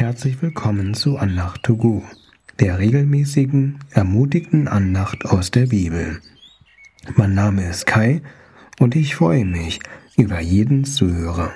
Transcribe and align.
Herzlich 0.00 0.40
willkommen 0.40 0.94
zu 0.94 1.18
Andacht 1.18 1.62
to 1.62 1.76
Go, 1.76 2.02
der 2.58 2.78
regelmäßigen, 2.78 3.80
ermutigenden 3.90 4.66
Andacht 4.66 5.26
aus 5.26 5.50
der 5.50 5.66
Bibel. 5.66 6.22
Mein 7.16 7.34
Name 7.34 7.68
ist 7.68 7.84
Kai 7.84 8.22
und 8.78 8.96
ich 8.96 9.14
freue 9.14 9.44
mich 9.44 9.78
über 10.16 10.40
jeden 10.40 10.86
Zuhörer. 10.86 11.50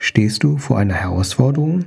Stehst 0.00 0.42
du 0.42 0.58
vor 0.58 0.80
einer 0.80 0.94
Herausforderung 0.94 1.84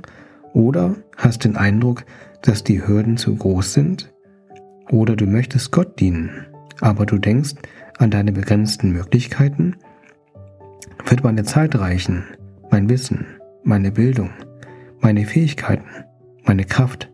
oder 0.54 0.96
hast 1.18 1.44
den 1.44 1.58
Eindruck, 1.58 2.06
dass 2.40 2.64
die 2.64 2.86
Hürden 2.86 3.18
zu 3.18 3.36
groß 3.36 3.74
sind? 3.74 4.14
Oder 4.88 5.16
du 5.16 5.26
möchtest 5.26 5.70
Gott 5.70 6.00
dienen, 6.00 6.46
aber 6.80 7.04
du 7.04 7.18
denkst 7.18 7.56
an 7.98 8.10
deine 8.10 8.32
begrenzten 8.32 8.90
Möglichkeiten? 8.92 9.76
Wird 11.04 11.24
meine 11.24 11.44
Zeit 11.44 11.78
reichen, 11.78 12.24
mein 12.70 12.88
Wissen, 12.88 13.26
meine 13.64 13.92
Bildung, 13.92 14.30
meine 15.06 15.24
Fähigkeiten, 15.24 15.86
meine 16.46 16.64
Kraft? 16.64 17.08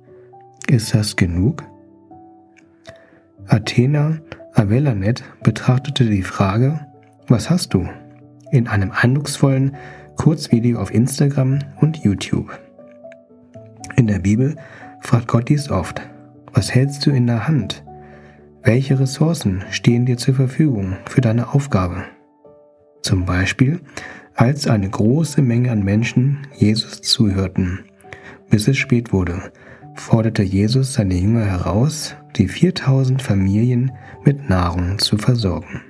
Ist 0.66 0.94
das 0.94 1.14
genug? 1.14 1.62
Athena 3.48 4.16
Avelanet 4.54 5.22
betrachtete 5.42 6.06
die 6.06 6.22
Frage, 6.22 6.86
was 7.28 7.50
hast 7.50 7.74
du? 7.74 7.86
in 8.50 8.66
einem 8.66 8.92
eindrucksvollen 8.92 9.76
Kurzvideo 10.16 10.80
auf 10.80 10.90
Instagram 10.94 11.58
und 11.82 11.98
YouTube. 11.98 12.58
In 13.96 14.06
der 14.06 14.20
Bibel 14.20 14.56
fragt 15.00 15.28
Gott 15.28 15.50
dies 15.50 15.70
oft, 15.70 16.00
was 16.54 16.74
hältst 16.74 17.04
du 17.04 17.10
in 17.10 17.26
der 17.26 17.46
Hand? 17.46 17.84
Welche 18.62 18.98
Ressourcen 18.98 19.64
stehen 19.70 20.06
dir 20.06 20.16
zur 20.16 20.32
Verfügung 20.32 20.96
für 21.04 21.20
deine 21.20 21.52
Aufgabe? 21.52 22.04
Zum 23.02 23.26
Beispiel, 23.26 23.80
als 24.42 24.66
eine 24.66 24.90
große 24.90 25.40
Menge 25.40 25.70
an 25.70 25.84
Menschen 25.84 26.48
Jesus 26.56 27.00
zuhörten, 27.00 27.84
bis 28.50 28.66
es 28.66 28.76
spät 28.76 29.12
wurde, 29.12 29.52
forderte 29.94 30.42
Jesus 30.42 30.94
seine 30.94 31.14
Jünger 31.14 31.44
heraus, 31.44 32.16
die 32.34 32.48
4000 32.48 33.22
Familien 33.22 33.92
mit 34.24 34.48
Nahrung 34.48 34.98
zu 34.98 35.16
versorgen. 35.16 35.82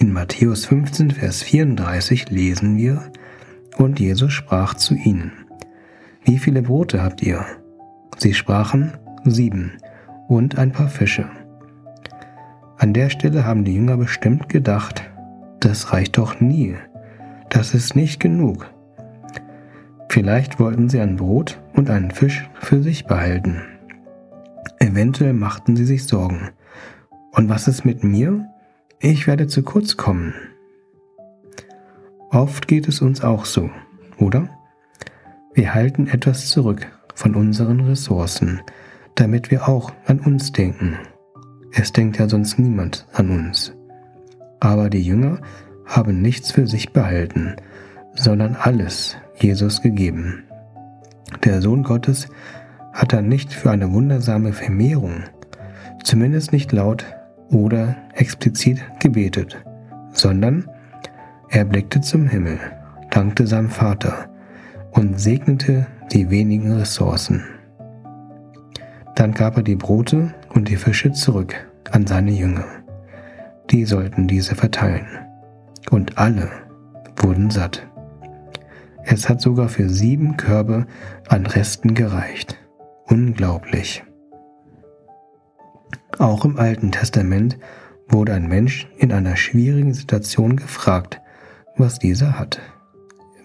In 0.00 0.12
Matthäus 0.12 0.66
15, 0.66 1.12
Vers 1.12 1.44
34 1.44 2.30
lesen 2.30 2.76
wir, 2.76 3.12
und 3.78 4.00
Jesus 4.00 4.32
sprach 4.32 4.74
zu 4.74 4.96
ihnen, 4.96 5.30
Wie 6.24 6.40
viele 6.40 6.62
Brote 6.62 7.00
habt 7.00 7.22
ihr? 7.22 7.46
Sie 8.18 8.34
sprachen, 8.34 8.92
sieben 9.24 9.74
und 10.26 10.58
ein 10.58 10.72
paar 10.72 10.88
Fische. 10.88 11.30
An 12.76 12.92
der 12.92 13.08
Stelle 13.08 13.44
haben 13.46 13.62
die 13.62 13.76
Jünger 13.76 13.98
bestimmt 13.98 14.48
gedacht, 14.48 15.04
das 15.60 15.92
reicht 15.92 16.18
doch 16.18 16.40
nie, 16.40 16.74
das 17.54 17.72
ist 17.72 17.94
nicht 17.94 18.18
genug. 18.18 18.68
Vielleicht 20.08 20.58
wollten 20.58 20.88
sie 20.88 21.00
ein 21.00 21.14
Brot 21.14 21.62
und 21.74 21.88
einen 21.88 22.10
Fisch 22.10 22.50
für 22.54 22.82
sich 22.82 23.06
behalten. 23.06 23.62
Eventuell 24.80 25.32
machten 25.34 25.76
sie 25.76 25.84
sich 25.84 26.04
Sorgen. 26.04 26.50
Und 27.30 27.48
was 27.48 27.68
ist 27.68 27.84
mit 27.84 28.02
mir? 28.02 28.44
Ich 28.98 29.28
werde 29.28 29.46
zu 29.46 29.62
kurz 29.62 29.96
kommen. 29.96 30.34
Oft 32.30 32.66
geht 32.66 32.88
es 32.88 33.00
uns 33.00 33.22
auch 33.22 33.44
so, 33.44 33.70
oder? 34.18 34.48
Wir 35.54 35.74
halten 35.74 36.08
etwas 36.08 36.48
zurück 36.48 36.88
von 37.14 37.36
unseren 37.36 37.80
Ressourcen, 37.80 38.62
damit 39.14 39.52
wir 39.52 39.68
auch 39.68 39.92
an 40.06 40.18
uns 40.18 40.50
denken. 40.50 40.98
Es 41.72 41.92
denkt 41.92 42.18
ja 42.18 42.28
sonst 42.28 42.58
niemand 42.58 43.06
an 43.12 43.30
uns. 43.30 43.72
Aber 44.58 44.90
die 44.90 45.02
Jünger 45.02 45.38
haben 45.86 46.22
nichts 46.22 46.50
für 46.50 46.66
sich 46.66 46.92
behalten, 46.92 47.56
sondern 48.14 48.56
alles 48.56 49.16
Jesus 49.36 49.82
gegeben. 49.82 50.44
Der 51.44 51.60
Sohn 51.60 51.82
Gottes 51.82 52.28
hat 52.92 53.12
er 53.12 53.22
nicht 53.22 53.52
für 53.52 53.70
eine 53.70 53.92
wundersame 53.92 54.52
Vermehrung, 54.52 55.24
zumindest 56.02 56.52
nicht 56.52 56.72
laut 56.72 57.04
oder 57.50 57.96
explizit 58.14 58.82
gebetet, 59.00 59.64
sondern 60.12 60.68
er 61.48 61.64
blickte 61.64 62.00
zum 62.00 62.28
Himmel, 62.28 62.58
dankte 63.10 63.46
seinem 63.46 63.70
Vater 63.70 64.28
und 64.92 65.20
segnete 65.20 65.86
die 66.12 66.30
wenigen 66.30 66.72
Ressourcen. 66.72 67.44
Dann 69.14 69.32
gab 69.32 69.56
er 69.56 69.62
die 69.62 69.76
Brote 69.76 70.34
und 70.54 70.68
die 70.68 70.76
Fische 70.76 71.12
zurück 71.12 71.54
an 71.90 72.06
seine 72.06 72.32
Jünger. 72.32 72.64
Die 73.70 73.84
sollten 73.84 74.26
diese 74.26 74.54
verteilen. 74.54 75.23
Und 75.94 76.18
alle 76.18 76.50
wurden 77.18 77.52
satt. 77.52 77.86
Es 79.04 79.28
hat 79.28 79.40
sogar 79.40 79.68
für 79.68 79.88
sieben 79.88 80.36
Körbe 80.36 80.88
an 81.28 81.46
Resten 81.46 81.94
gereicht. 81.94 82.58
Unglaublich. 83.04 84.02
Auch 86.18 86.44
im 86.44 86.58
Alten 86.58 86.90
Testament 86.90 87.60
wurde 88.08 88.34
ein 88.34 88.48
Mensch 88.48 88.88
in 88.96 89.12
einer 89.12 89.36
schwierigen 89.36 89.94
Situation 89.94 90.56
gefragt, 90.56 91.20
was 91.76 92.00
dieser 92.00 92.40
hat. 92.40 92.60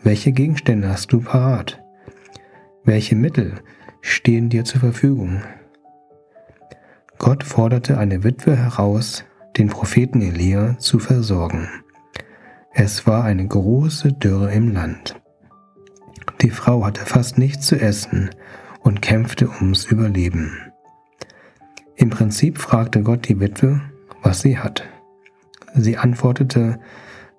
Welche 0.01 0.31
Gegenstände 0.31 0.89
hast 0.89 1.13
du 1.13 1.21
parat? 1.21 1.79
Welche 2.83 3.15
Mittel 3.15 3.61
stehen 4.01 4.49
dir 4.49 4.65
zur 4.65 4.79
Verfügung? 4.79 5.43
Gott 7.19 7.43
forderte 7.43 7.99
eine 7.99 8.23
Witwe 8.23 8.55
heraus, 8.55 9.23
den 9.55 9.67
Propheten 9.67 10.23
Elia 10.23 10.79
zu 10.79 10.97
versorgen. 10.97 11.69
Es 12.81 13.05
war 13.05 13.25
eine 13.25 13.45
große 13.45 14.13
Dürre 14.13 14.53
im 14.53 14.71
Land. 14.71 15.19
Die 16.39 16.49
Frau 16.49 16.85
hatte 16.85 17.05
fast 17.05 17.37
nichts 17.37 17.65
zu 17.65 17.75
essen 17.75 18.29
und 18.79 19.01
kämpfte 19.01 19.49
ums 19.49 19.83
Überleben. 19.83 20.57
Im 21.97 22.09
Prinzip 22.09 22.57
fragte 22.57 23.03
Gott 23.03 23.27
die 23.27 23.41
Witwe, 23.41 23.81
was 24.23 24.39
sie 24.39 24.59
hat. 24.59 24.87
Sie 25.75 25.97
antwortete, 25.97 26.79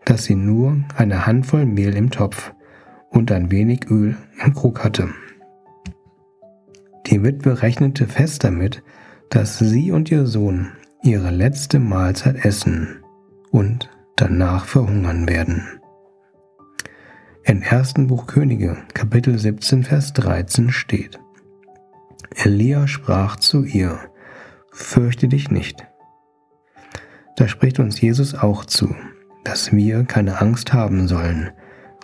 dass 0.04 0.24
sie 0.24 0.34
nur 0.34 0.76
eine 0.94 1.24
Handvoll 1.24 1.64
Mehl 1.64 1.96
im 1.96 2.10
Topf 2.10 2.52
und 3.08 3.32
ein 3.32 3.50
wenig 3.50 3.90
Öl 3.90 4.18
im 4.44 4.52
Krug 4.52 4.84
hatte. 4.84 5.08
Die 7.06 7.22
Witwe 7.22 7.62
rechnete 7.62 8.06
fest 8.08 8.44
damit, 8.44 8.82
dass 9.30 9.58
sie 9.58 9.90
und 9.90 10.10
ihr 10.10 10.26
Sohn 10.26 10.72
ihre 11.02 11.30
letzte 11.30 11.78
Mahlzeit 11.78 12.44
essen 12.44 13.02
und 13.50 13.88
danach 14.20 14.66
verhungern 14.66 15.28
werden. 15.28 15.80
Im 17.44 17.62
ersten 17.62 18.06
Buch 18.06 18.26
Könige, 18.26 18.76
Kapitel 18.92 19.38
17, 19.38 19.82
Vers 19.82 20.12
13 20.12 20.70
steht, 20.70 21.18
Elia 22.34 22.86
sprach 22.86 23.36
zu 23.36 23.64
ihr, 23.64 23.98
Fürchte 24.72 25.26
dich 25.26 25.50
nicht. 25.50 25.86
Da 27.36 27.48
spricht 27.48 27.80
uns 27.80 28.00
Jesus 28.00 28.34
auch 28.34 28.64
zu, 28.64 28.94
dass 29.42 29.72
wir 29.72 30.04
keine 30.04 30.40
Angst 30.40 30.72
haben 30.72 31.08
sollen, 31.08 31.50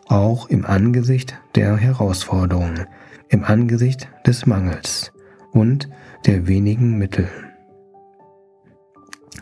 auch 0.07 0.49
im 0.49 0.65
Angesicht 0.65 1.39
der 1.55 1.77
Herausforderung, 1.77 2.87
im 3.29 3.45
Angesicht 3.45 4.09
des 4.27 4.47
Mangels 4.47 5.13
und 5.53 5.89
der 6.25 6.49
wenigen 6.49 6.97
Mittel. 6.99 7.29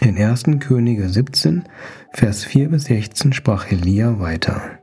In 0.01 0.19
1. 0.19 0.45
Könige 0.61 1.09
17, 1.09 1.65
Vers 2.13 2.45
4 2.45 2.71
bis 2.71 2.85
16 2.85 3.33
sprach 3.33 3.71
Elia 3.71 4.19
weiter. 4.19 4.79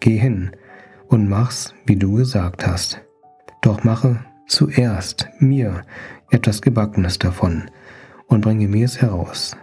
Geh 0.00 0.16
hin 0.16 0.52
und 1.08 1.28
mach's, 1.28 1.74
wie 1.86 1.96
du 1.96 2.14
gesagt 2.14 2.66
hast. 2.66 3.00
Doch 3.60 3.84
mache 3.84 4.24
zuerst 4.46 5.28
mir 5.38 5.82
etwas 6.30 6.62
Gebackenes 6.62 7.18
davon 7.18 7.70
und 8.26 8.40
bringe 8.40 8.68
mir 8.68 8.86
es 8.86 9.00
heraus. 9.00 9.56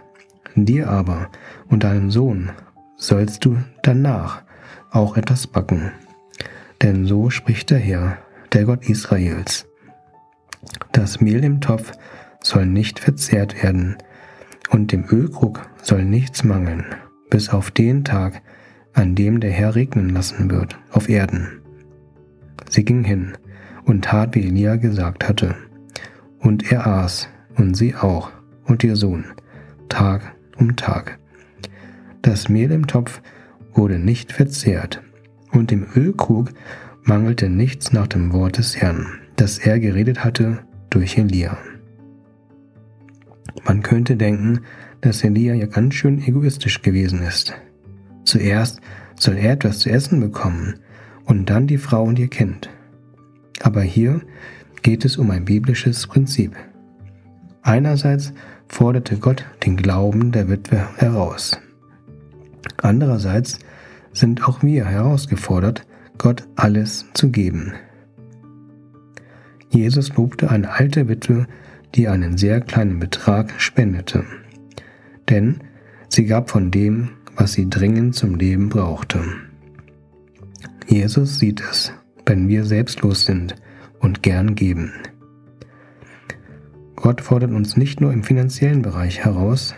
Dir 0.54 0.88
aber 0.88 1.30
und 1.68 1.82
deinem 1.82 2.10
Sohn 2.10 2.52
sollst 2.96 3.44
du 3.44 3.58
danach 3.82 4.42
auch 4.90 5.16
etwas 5.16 5.46
backen. 5.46 5.92
Denn 6.80 7.06
so 7.06 7.28
spricht 7.28 7.70
der 7.70 7.78
Herr, 7.78 8.18
der 8.52 8.64
Gott 8.64 8.88
Israels. 8.88 9.66
Das 10.92 11.20
Mehl 11.20 11.44
im 11.44 11.60
Topf 11.60 11.92
soll 12.42 12.66
nicht 12.66 13.00
verzehrt 13.00 13.62
werden, 13.62 13.96
und 14.70 14.92
dem 14.92 15.04
Ölkrug 15.10 15.68
soll 15.82 16.04
nichts 16.04 16.44
mangeln, 16.44 16.84
bis 17.30 17.48
auf 17.50 17.70
den 17.70 18.04
Tag, 18.04 18.42
an 18.92 19.14
dem 19.14 19.40
der 19.40 19.50
Herr 19.50 19.74
regnen 19.74 20.10
lassen 20.10 20.50
wird 20.50 20.78
auf 20.90 21.08
Erden. 21.08 21.60
Sie 22.68 22.84
ging 22.84 23.04
hin 23.04 23.36
und 23.84 24.04
tat, 24.04 24.34
wie 24.34 24.46
Elia 24.46 24.76
gesagt 24.76 25.28
hatte. 25.28 25.54
Und 26.38 26.70
er 26.70 26.86
aß, 26.86 27.28
und 27.56 27.76
sie 27.76 27.94
auch, 27.94 28.30
und 28.64 28.84
ihr 28.84 28.96
Sohn, 28.96 29.24
Tag 29.88 30.34
um 30.56 30.76
Tag. 30.76 31.18
Das 32.22 32.48
Mehl 32.48 32.72
im 32.72 32.86
Topf 32.86 33.20
wurde 33.72 33.98
nicht 33.98 34.32
verzehrt, 34.32 35.02
und 35.52 35.72
im 35.72 35.86
Ölkrug 35.94 36.50
mangelte 37.04 37.48
nichts 37.48 37.92
nach 37.92 38.06
dem 38.06 38.32
Wort 38.32 38.58
des 38.58 38.76
Herrn, 38.76 39.06
das 39.36 39.58
er 39.58 39.78
geredet 39.78 40.24
hatte 40.24 40.58
durch 40.90 41.18
Elia. 41.18 41.56
Man 43.64 43.82
könnte 43.82 44.16
denken, 44.16 44.60
dass 45.00 45.24
Elia 45.24 45.54
ja 45.54 45.66
ganz 45.66 45.94
schön 45.94 46.22
egoistisch 46.22 46.82
gewesen 46.82 47.22
ist. 47.22 47.54
Zuerst 48.24 48.80
soll 49.18 49.36
er 49.36 49.52
etwas 49.52 49.78
zu 49.78 49.90
essen 49.90 50.20
bekommen 50.20 50.74
und 51.24 51.50
dann 51.50 51.66
die 51.66 51.78
Frau 51.78 52.04
und 52.04 52.18
ihr 52.18 52.28
Kind. 52.28 52.70
Aber 53.62 53.82
hier 53.82 54.20
geht 54.82 55.04
es 55.04 55.16
um 55.16 55.30
ein 55.30 55.44
biblisches 55.44 56.06
Prinzip. 56.06 56.56
Einerseits 57.62 58.32
forderte 58.68 59.16
Gott 59.16 59.44
den 59.64 59.76
Glauben 59.76 60.32
der 60.32 60.48
Witwe 60.48 60.86
heraus. 60.96 61.58
Andererseits 62.78 63.58
sind 64.12 64.46
auch 64.46 64.62
wir 64.62 64.84
herausgefordert, 64.86 65.86
Gott 66.18 66.46
alles 66.56 67.06
zu 67.14 67.30
geben. 67.30 67.74
Jesus 69.70 70.14
lobte 70.16 70.50
eine 70.50 70.70
alte 70.70 71.08
Witwe, 71.08 71.46
die 71.96 72.08
einen 72.08 72.36
sehr 72.36 72.60
kleinen 72.60 72.98
Betrag 72.98 73.54
spendete. 73.58 74.24
Denn 75.30 75.60
sie 76.08 76.26
gab 76.26 76.50
von 76.50 76.70
dem, 76.70 77.10
was 77.36 77.54
sie 77.54 77.68
dringend 77.68 78.14
zum 78.14 78.34
Leben 78.34 78.68
brauchte. 78.68 79.24
Jesus 80.86 81.38
sieht 81.38 81.60
es, 81.60 81.92
wenn 82.26 82.48
wir 82.48 82.64
selbstlos 82.64 83.24
sind 83.24 83.56
und 83.98 84.22
gern 84.22 84.54
geben. 84.54 84.92
Gott 86.96 87.20
fordert 87.20 87.50
uns 87.50 87.76
nicht 87.76 88.00
nur 88.00 88.12
im 88.12 88.22
finanziellen 88.22 88.82
Bereich 88.82 89.24
heraus, 89.24 89.74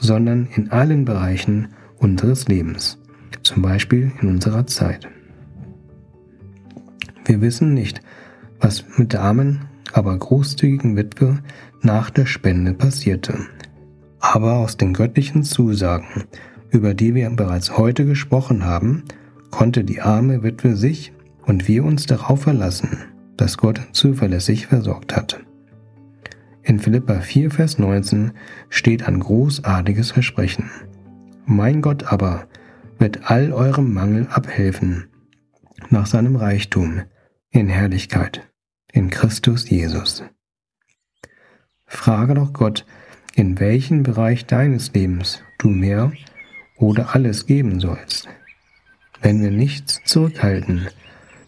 sondern 0.00 0.48
in 0.54 0.70
allen 0.70 1.04
Bereichen 1.04 1.68
unseres 1.98 2.48
Lebens, 2.48 2.98
zum 3.42 3.62
Beispiel 3.62 4.12
in 4.20 4.28
unserer 4.28 4.66
Zeit. 4.66 5.08
Wir 7.24 7.40
wissen 7.40 7.74
nicht, 7.74 8.00
was 8.60 8.84
mit 8.98 9.12
der 9.12 9.22
armen, 9.22 9.69
aber 9.92 10.16
großzügigen 10.16 10.96
Witwe 10.96 11.38
nach 11.82 12.10
der 12.10 12.26
Spende 12.26 12.74
passierte. 12.74 13.38
Aber 14.20 14.58
aus 14.58 14.76
den 14.76 14.92
göttlichen 14.92 15.42
Zusagen, 15.42 16.24
über 16.70 16.94
die 16.94 17.14
wir 17.14 17.30
bereits 17.30 17.76
heute 17.76 18.04
gesprochen 18.04 18.64
haben, 18.64 19.04
konnte 19.50 19.84
die 19.84 20.00
arme 20.00 20.42
Witwe 20.42 20.76
sich 20.76 21.12
und 21.46 21.68
wir 21.68 21.84
uns 21.84 22.06
darauf 22.06 22.42
verlassen, 22.42 22.98
dass 23.36 23.56
Gott 23.56 23.80
zuverlässig 23.92 24.66
versorgt 24.66 25.16
hat. 25.16 25.40
In 26.62 26.78
Philippa 26.78 27.20
4, 27.20 27.50
Vers 27.50 27.78
19 27.78 28.32
steht 28.68 29.08
ein 29.08 29.18
großartiges 29.18 30.10
Versprechen. 30.10 30.70
Mein 31.46 31.80
Gott 31.80 32.12
aber 32.12 32.46
wird 32.98 33.30
all 33.30 33.52
eurem 33.52 33.92
Mangel 33.92 34.28
abhelfen, 34.30 35.06
nach 35.88 36.06
seinem 36.06 36.36
Reichtum, 36.36 37.00
in 37.50 37.68
Herrlichkeit, 37.68 38.48
in 38.92 39.10
Christus 39.10 39.68
Jesus. 39.68 40.22
Frage 41.86 42.34
doch 42.34 42.52
Gott, 42.52 42.84
in 43.34 43.58
welchen 43.60 44.02
Bereich 44.02 44.46
deines 44.46 44.92
Lebens 44.92 45.42
du 45.58 45.68
mehr 45.68 46.12
oder 46.76 47.14
alles 47.14 47.46
geben 47.46 47.80
sollst. 47.80 48.28
Wenn 49.20 49.42
wir 49.42 49.50
nichts 49.50 50.00
zurückhalten, 50.04 50.88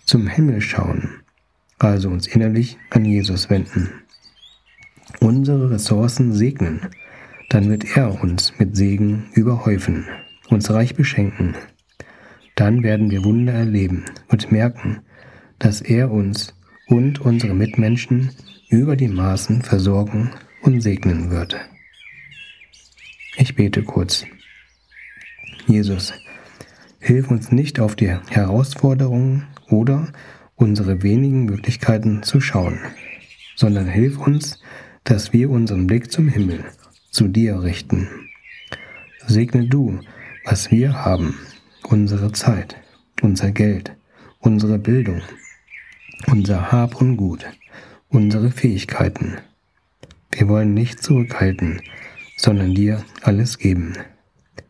zum 0.04 0.26
Himmel 0.26 0.60
schauen, 0.60 1.22
also 1.78 2.10
uns 2.10 2.26
innerlich 2.26 2.76
an 2.90 3.04
Jesus 3.04 3.50
wenden, 3.50 3.90
unsere 5.20 5.70
Ressourcen 5.70 6.32
segnen, 6.32 6.80
dann 7.48 7.68
wird 7.68 7.96
er 7.96 8.22
uns 8.22 8.58
mit 8.58 8.76
Segen 8.76 9.30
überhäufen, 9.34 10.06
uns 10.48 10.70
reich 10.70 10.94
beschenken. 10.94 11.54
Dann 12.54 12.82
werden 12.82 13.10
wir 13.10 13.24
Wunder 13.24 13.52
erleben 13.52 14.04
und 14.28 14.52
merken, 14.52 15.00
dass 15.58 15.80
er 15.80 16.10
uns 16.10 16.54
und 16.92 17.22
unsere 17.22 17.54
Mitmenschen 17.54 18.32
über 18.68 18.96
die 18.96 19.08
Maßen 19.08 19.62
versorgen 19.62 20.30
und 20.60 20.82
segnen 20.82 21.30
wird. 21.30 21.56
Ich 23.38 23.54
bete 23.54 23.82
kurz. 23.82 24.26
Jesus, 25.66 26.12
hilf 27.00 27.30
uns 27.30 27.50
nicht 27.50 27.80
auf 27.80 27.96
die 27.96 28.14
Herausforderungen 28.28 29.46
oder 29.70 30.12
unsere 30.54 31.02
wenigen 31.02 31.46
Möglichkeiten 31.46 32.22
zu 32.24 32.42
schauen, 32.42 32.78
sondern 33.56 33.86
hilf 33.86 34.18
uns, 34.18 34.60
dass 35.04 35.32
wir 35.32 35.48
unseren 35.48 35.86
Blick 35.86 36.12
zum 36.12 36.28
Himmel, 36.28 36.62
zu 37.10 37.26
dir 37.26 37.62
richten. 37.62 38.06
Segne 39.26 39.66
du, 39.66 40.00
was 40.44 40.70
wir 40.70 41.06
haben, 41.06 41.38
unsere 41.84 42.32
Zeit, 42.32 42.76
unser 43.22 43.50
Geld, 43.50 43.96
unsere 44.40 44.78
Bildung, 44.78 45.22
unser 46.26 46.72
Hab 46.72 47.00
und 47.00 47.16
Gut, 47.16 47.46
unsere 48.08 48.50
Fähigkeiten. 48.50 49.38
Wir 50.30 50.48
wollen 50.48 50.74
nicht 50.74 51.02
zurückhalten, 51.02 51.82
sondern 52.36 52.74
dir 52.74 53.04
alles 53.22 53.58
geben. 53.58 53.94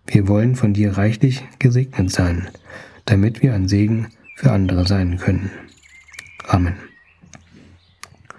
Wir 0.06 0.28
wollen 0.28 0.56
von 0.56 0.74
dir 0.74 0.96
reichlich 0.96 1.44
gesegnet 1.58 2.10
sein, 2.10 2.48
damit 3.04 3.42
wir 3.42 3.54
ein 3.54 3.68
Segen 3.68 4.08
für 4.36 4.52
andere 4.52 4.86
sein 4.86 5.18
können. 5.18 5.50
Amen. 6.48 6.74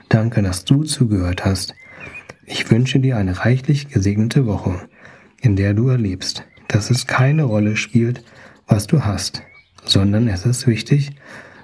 Danke, 0.10 0.42
dass 0.42 0.66
du 0.66 0.84
zugehört 0.84 1.46
hast. 1.46 1.74
Ich 2.46 2.70
wünsche 2.70 3.00
dir 3.00 3.18
eine 3.18 3.40
reichlich 3.40 3.88
gesegnete 3.88 4.46
Woche, 4.46 4.82
in 5.42 5.56
der 5.56 5.74
du 5.74 5.88
erlebst, 5.88 6.44
dass 6.68 6.92
es 6.92 7.08
keine 7.08 7.44
Rolle 7.44 7.78
spielt, 7.78 8.24
was 8.68 8.88
du 8.88 9.06
hast, 9.06 9.44
sondern 9.86 10.28
es 10.28 10.46
ist 10.46 10.68
wichtig, 10.68 11.16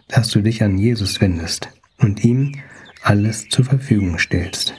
dass 0.09 0.29
du 0.29 0.41
dich 0.41 0.63
an 0.63 0.77
Jesus 0.77 1.21
wendest 1.21 1.69
und 1.97 2.23
ihm 2.25 2.55
alles 3.01 3.47
zur 3.49 3.63
Verfügung 3.63 4.17
stellst. 4.17 4.73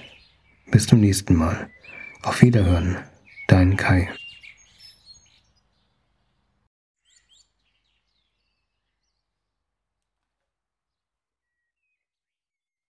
Bis 0.70 0.86
zum 0.86 1.00
nächsten 1.00 1.34
Mal. 1.34 1.68
Auf 2.22 2.42
Wiederhören, 2.42 2.98
dein 3.48 3.76
Kai. 3.76 4.10